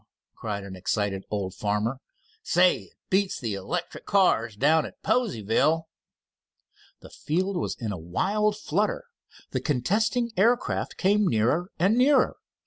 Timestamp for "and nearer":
11.77-12.37